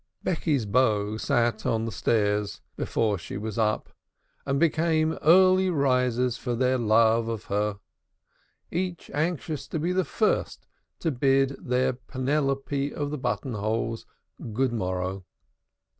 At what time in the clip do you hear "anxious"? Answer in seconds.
9.13-9.67